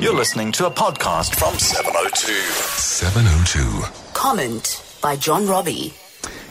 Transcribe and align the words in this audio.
You're 0.00 0.14
listening 0.14 0.52
to 0.52 0.66
a 0.66 0.70
podcast 0.70 1.34
from 1.34 1.58
702. 1.58 2.32
702. 2.32 4.12
Comment 4.14 4.84
by 5.02 5.16
John 5.16 5.46
Robbie. 5.46 5.92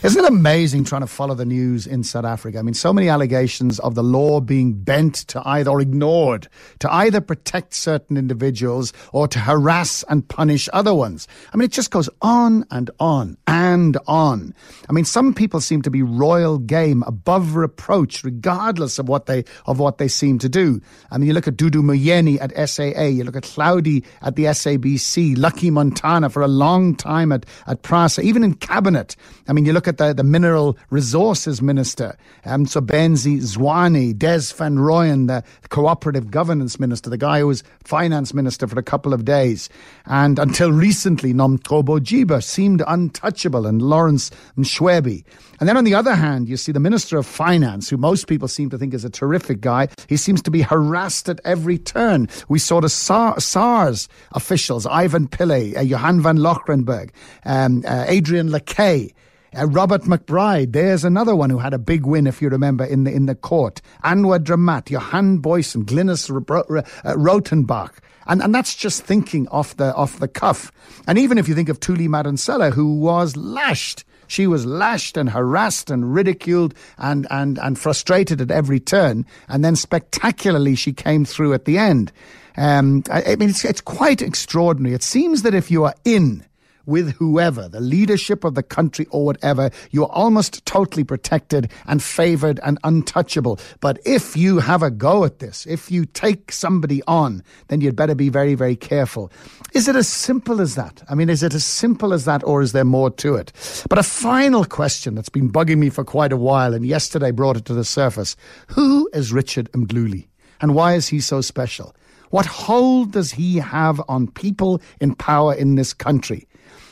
Isn't 0.00 0.24
it 0.24 0.28
amazing 0.30 0.84
trying 0.84 1.00
to 1.00 1.08
follow 1.08 1.34
the 1.34 1.44
news 1.44 1.84
in 1.84 2.04
South 2.04 2.24
Africa? 2.24 2.60
I 2.60 2.62
mean, 2.62 2.74
so 2.74 2.92
many 2.92 3.08
allegations 3.08 3.80
of 3.80 3.96
the 3.96 4.04
law 4.04 4.40
being 4.40 4.72
bent 4.72 5.16
to 5.26 5.42
either 5.44 5.72
or 5.72 5.80
ignored 5.80 6.46
to 6.78 6.94
either 6.94 7.20
protect 7.20 7.74
certain 7.74 8.16
individuals 8.16 8.92
or 9.12 9.26
to 9.26 9.40
harass 9.40 10.04
and 10.08 10.26
punish 10.28 10.68
other 10.72 10.94
ones. 10.94 11.26
I 11.52 11.56
mean, 11.56 11.64
it 11.64 11.72
just 11.72 11.90
goes 11.90 12.08
on 12.22 12.64
and 12.70 12.92
on 13.00 13.38
and 13.48 13.98
on. 14.06 14.54
I 14.88 14.92
mean, 14.92 15.04
some 15.04 15.34
people 15.34 15.60
seem 15.60 15.82
to 15.82 15.90
be 15.90 16.04
royal 16.04 16.58
game 16.58 17.02
above 17.02 17.56
reproach, 17.56 18.22
regardless 18.22 19.00
of 19.00 19.08
what 19.08 19.26
they 19.26 19.44
of 19.66 19.80
what 19.80 19.98
they 19.98 20.06
seem 20.06 20.38
to 20.38 20.48
do. 20.48 20.80
I 21.10 21.18
mean, 21.18 21.26
you 21.26 21.34
look 21.34 21.48
at 21.48 21.56
Dudu 21.56 21.82
Myeni 21.82 22.38
at 22.40 22.68
SAA, 22.68 23.02
you 23.02 23.24
look 23.24 23.34
at 23.34 23.42
Hlaudi 23.42 24.04
at 24.22 24.36
the 24.36 24.44
SABC, 24.44 25.36
Lucky 25.36 25.70
Montana 25.72 26.30
for 26.30 26.42
a 26.42 26.48
long 26.48 26.94
time 26.94 27.32
at 27.32 27.46
at 27.66 27.82
Prasa, 27.82 28.22
even 28.22 28.44
in 28.44 28.54
cabinet. 28.54 29.16
I 29.48 29.52
mean, 29.52 29.64
you 29.64 29.72
look 29.72 29.87
at 29.88 29.98
the, 29.98 30.12
the 30.12 30.22
Mineral 30.22 30.76
Resources 30.90 31.60
Minister, 31.60 32.16
um, 32.44 32.66
Benzi 32.66 33.38
Zwane, 33.38 34.16
Des 34.16 34.54
van 34.54 34.76
Rooyen, 34.76 35.26
the 35.26 35.42
Cooperative 35.70 36.30
Governance 36.30 36.78
Minister, 36.78 37.10
the 37.10 37.18
guy 37.18 37.40
who 37.40 37.48
was 37.48 37.64
Finance 37.82 38.32
Minister 38.34 38.66
for 38.66 38.78
a 38.78 38.82
couple 38.82 39.12
of 39.12 39.24
days. 39.24 39.68
And 40.06 40.38
until 40.38 40.70
recently, 40.70 41.34
Nomgcobo 41.34 41.98
Jiba 41.98 42.42
seemed 42.42 42.82
untouchable, 42.86 43.66
and 43.66 43.82
Lawrence 43.82 44.30
Mrwebi. 44.56 45.24
And 45.60 45.68
then 45.68 45.76
on 45.76 45.84
the 45.84 45.94
other 45.94 46.14
hand, 46.14 46.48
you 46.48 46.56
see 46.56 46.70
the 46.72 46.80
Minister 46.80 47.18
of 47.18 47.26
Finance, 47.26 47.90
who 47.90 47.96
most 47.96 48.28
people 48.28 48.46
seem 48.46 48.70
to 48.70 48.78
think 48.78 48.94
is 48.94 49.04
a 49.04 49.10
terrific 49.10 49.60
guy. 49.60 49.88
He 50.08 50.16
seems 50.16 50.40
to 50.42 50.50
be 50.50 50.62
harassed 50.62 51.28
at 51.28 51.40
every 51.44 51.78
turn. 51.78 52.28
We 52.48 52.58
saw 52.58 52.80
the 52.80 52.88
SARS 52.88 54.08
officials, 54.32 54.86
Ivan 54.86 55.26
Pillay, 55.28 55.76
uh, 55.76 55.80
Johan 55.80 56.20
van 56.20 56.38
Loggerenberg, 56.38 57.10
um, 57.44 57.82
uh, 57.86 58.04
Adrian 58.06 58.50
Lackay, 58.50 59.12
uh, 59.56 59.66
Robert 59.66 60.02
McBride, 60.02 60.72
there's 60.72 61.04
another 61.04 61.34
one 61.34 61.50
who 61.50 61.58
had 61.58 61.74
a 61.74 61.78
big 61.78 62.06
win, 62.06 62.26
if 62.26 62.42
you 62.42 62.48
remember, 62.48 62.84
in 62.84 63.04
the 63.04 63.12
in 63.12 63.26
the 63.26 63.34
court. 63.34 63.80
Anwar 64.04 64.38
Dramat, 64.38 64.90
Johan 64.90 65.40
Booysen, 65.40 65.84
Glynis 65.84 66.28
uh, 66.30 67.14
Breytenbach. 67.14 67.98
And, 68.26 68.42
and 68.42 68.54
that's 68.54 68.74
just 68.74 69.02
thinking 69.02 69.48
off 69.48 69.76
the 69.76 69.94
off 69.94 70.18
the 70.18 70.28
cuff. 70.28 70.70
And 71.06 71.18
even 71.18 71.38
if 71.38 71.48
you 71.48 71.54
think 71.54 71.70
of 71.70 71.80
Thuli 71.80 72.08
Madonsela, 72.08 72.72
who 72.72 72.98
was 73.00 73.36
lashed, 73.36 74.04
she 74.28 74.46
was 74.46 74.66
lashed 74.66 75.16
and 75.16 75.30
harassed 75.30 75.90
and 75.90 76.14
ridiculed 76.14 76.74
and, 76.98 77.26
and, 77.30 77.58
and 77.58 77.78
frustrated 77.78 78.40
at 78.40 78.50
every 78.50 78.78
turn. 78.78 79.24
And 79.48 79.64
then 79.64 79.74
spectacularly, 79.74 80.74
she 80.74 80.92
came 80.92 81.24
through 81.24 81.54
at 81.54 81.64
the 81.64 81.78
end. 81.78 82.12
Um, 82.56 83.02
I, 83.10 83.22
I 83.22 83.36
mean, 83.36 83.48
it's, 83.48 83.64
it's 83.64 83.80
quite 83.80 84.20
extraordinary. 84.20 84.94
It 84.94 85.02
seems 85.02 85.42
that 85.42 85.54
if 85.54 85.70
you 85.70 85.84
are 85.84 85.94
in 86.04 86.44
with 86.88 87.12
whoever, 87.16 87.68
the 87.68 87.80
leadership 87.80 88.44
of 88.44 88.54
the 88.54 88.62
country 88.62 89.06
or 89.10 89.24
whatever, 89.24 89.70
you're 89.90 90.10
almost 90.10 90.64
totally 90.64 91.04
protected 91.04 91.70
and 91.86 92.02
favored 92.02 92.58
and 92.64 92.78
untouchable. 92.82 93.60
But 93.80 94.00
if 94.06 94.36
you 94.36 94.58
have 94.58 94.82
a 94.82 94.90
go 94.90 95.24
at 95.24 95.38
this, 95.38 95.66
if 95.66 95.90
you 95.90 96.06
take 96.06 96.50
somebody 96.50 97.02
on, 97.06 97.44
then 97.68 97.82
you'd 97.82 97.94
better 97.94 98.14
be 98.14 98.30
very, 98.30 98.54
very 98.54 98.74
careful. 98.74 99.30
Is 99.74 99.86
it 99.86 99.96
as 99.96 100.08
simple 100.08 100.62
as 100.62 100.76
that? 100.76 101.02
I 101.10 101.14
mean, 101.14 101.28
is 101.28 101.42
it 101.42 101.52
as 101.52 101.64
simple 101.64 102.14
as 102.14 102.24
that 102.24 102.42
or 102.42 102.62
is 102.62 102.72
there 102.72 102.86
more 102.86 103.10
to 103.10 103.34
it? 103.34 103.52
But 103.90 103.98
a 103.98 104.02
final 104.02 104.64
question 104.64 105.14
that's 105.14 105.28
been 105.28 105.52
bugging 105.52 105.78
me 105.78 105.90
for 105.90 106.04
quite 106.04 106.32
a 106.32 106.38
while 106.38 106.72
and 106.72 106.86
yesterday 106.86 107.32
brought 107.32 107.58
it 107.58 107.66
to 107.66 107.74
the 107.74 107.84
surface. 107.84 108.34
Who 108.68 109.10
is 109.12 109.30
Richard 109.30 109.70
Mdluli? 109.72 110.26
And 110.62 110.74
why 110.74 110.94
is 110.94 111.08
he 111.08 111.20
so 111.20 111.42
special? 111.42 111.94
What 112.30 112.46
hold 112.46 113.12
does 113.12 113.32
he 113.32 113.56
have 113.58 114.00
on 114.08 114.28
people 114.28 114.80
in 115.00 115.14
power 115.14 115.54
in 115.54 115.76
this 115.76 115.92
country? 115.92 116.47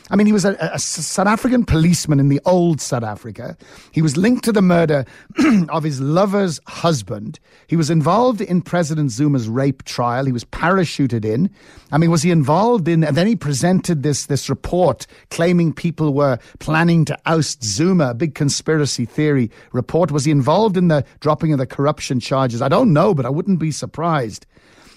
I 0.09 0.15
mean, 0.15 0.27
he 0.29 0.33
was 0.33 0.45
a, 0.45 0.57
a, 0.61 0.79
South 0.79 1.27
African 1.27 1.65
policeman 1.65 2.21
in 2.21 2.29
the 2.29 2.41
old 2.45 2.81
South 2.81 3.03
Africa. 3.03 3.57
He 3.91 4.03
was 4.03 4.17
linked 4.17 4.45
to 4.45 4.53
the 4.53 4.63
murder 4.63 5.05
of 5.69 5.83
his 5.83 6.01
lover's 6.01 6.61
husband. 6.69 7.41
He 7.67 7.75
was 7.75 7.91
involved 7.91 8.41
in 8.41 8.63
President 8.63 9.11
Zuma's 9.11 9.49
rape 9.49 9.83
trial. 9.83 10.25
He 10.25 10.33
was 10.33 10.45
parachuted 10.45 11.25
in. 11.25 11.51
I 11.91 11.99
mean, 11.99 12.13
was 12.13 12.23
he 12.23 12.31
involved 12.31 12.87
in? 12.87 13.03
And 13.03 13.17
then 13.17 13.27
he 13.27 13.35
presented 13.35 14.05
this 14.05 14.27
this 14.27 14.49
report 14.49 15.09
claiming 15.31 15.73
people 15.73 16.15
were 16.15 16.39
planning 16.61 17.05
to 17.07 17.19
oust 17.27 17.65
Zuma, 17.65 18.11
a 18.11 18.15
big 18.15 18.37
conspiracy 18.37 19.07
theory 19.07 19.51
report. 19.73 20.13
Was 20.13 20.25
he 20.25 20.31
involved 20.31 20.77
in 20.77 20.87
the 20.87 21.05
dropping 21.19 21.53
of 21.53 21.59
the 21.59 21.67
corruption 21.67 22.21
charges? 22.21 22.63
I 22.63 22.69
don't 22.69 22.93
know, 22.93 23.13
but 23.13 23.27
I 23.27 23.31
wouldn't 23.31 23.59
be 23.59 23.73
surprised. 23.73 24.47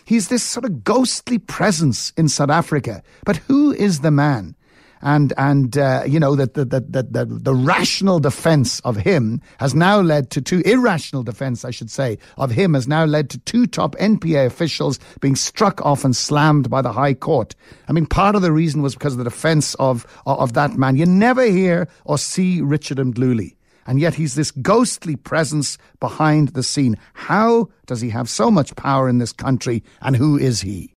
He's 0.06 0.28
this 0.28 0.44
sort 0.44 0.66
of 0.66 0.84
ghostly 0.84 1.40
presence 1.40 2.12
in 2.16 2.30
South 2.30 2.50
Africa. 2.50 3.02
But 3.26 3.38
who 3.38 3.72
is 3.72 4.02
the 4.02 4.12
man? 4.12 4.56
And 5.02 5.34
and 5.38 5.78
uh, 5.78 6.04
you 6.06 6.20
know 6.20 6.36
that 6.36 6.54
the, 6.54 6.66
the 6.66 6.80
the, 6.82 7.26
the 7.26 7.54
rational 7.54 8.20
defense 8.20 8.80
of 8.82 8.98
him 8.98 9.42
has 9.60 9.74
now 9.74 10.00
led 10.00 10.30
to 10.32 10.42
two 10.42 10.62
irrational 10.62 11.24
defense, 11.24 11.66
I 11.66 11.72
should 11.72 11.92
say, 11.92 12.18
of 12.38 12.52
him 12.52 12.74
has 12.74 12.88
now 12.88 13.06
led 13.06 13.30
to 13.32 13.40
two 13.40 13.66
top 13.68 13.96
NPA 13.96 14.46
officials 14.46 15.00
being 15.22 15.36
struck 15.36 15.84
off 15.86 16.04
and 16.04 16.16
slammed 16.16 16.70
by 16.70 16.82
the 16.82 16.94
High 16.94 17.14
Court. 17.14 17.56
I 17.88 17.94
mean, 17.94 18.06
part 18.06 18.36
of 18.36 18.42
the 18.42 18.52
reason 18.52 18.82
was 18.82 18.94
because 18.94 19.14
of 19.14 19.20
the 19.20 19.24
defense 19.24 19.76
of 19.76 20.06
of 20.26 20.54
that 20.54 20.78
man. 20.78 20.96
You 20.96 21.06
never 21.06 21.44
hear 21.44 21.88
or 22.06 22.18
see 22.18 22.62
Richard 22.62 22.98
Mdluli. 22.98 23.56
And 23.90 24.00
yet 24.00 24.14
he's 24.14 24.36
this 24.36 24.52
ghostly 24.52 25.16
presence 25.16 25.80
behind 26.00 26.50
the 26.50 26.62
scene. 26.62 26.96
How 27.14 27.70
does 27.88 28.02
he 28.02 28.12
have 28.12 28.30
so 28.30 28.52
much 28.52 28.76
power 28.76 29.10
in 29.10 29.18
this 29.18 29.32
country, 29.32 29.84
and 30.02 30.16
who 30.16 30.38
is 30.38 30.62
he? 30.62 30.88